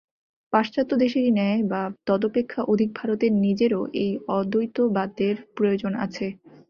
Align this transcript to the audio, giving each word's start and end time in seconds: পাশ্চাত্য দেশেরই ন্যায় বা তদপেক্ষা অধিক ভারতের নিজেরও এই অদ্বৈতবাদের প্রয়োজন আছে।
পাশ্চাত্য 0.53 0.91
দেশেরই 1.03 1.31
ন্যায় 1.33 1.61
বা 1.71 1.81
তদপেক্ষা 2.07 2.61
অধিক 2.71 2.89
ভারতের 2.95 3.31
নিজেরও 3.43 3.81
এই 4.01 4.11
অদ্বৈতবাদের 4.37 5.35
প্রয়োজন 5.55 5.93
আছে। 6.05 6.25